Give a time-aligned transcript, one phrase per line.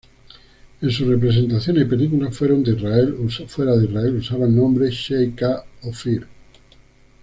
[0.81, 5.63] En sus presentaciones y películas fuera de Israel usaba el nombre Shai K.
[5.83, 6.25] Ophir.